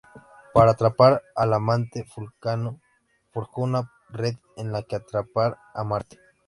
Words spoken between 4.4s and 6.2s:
en la que atrapar a Marte.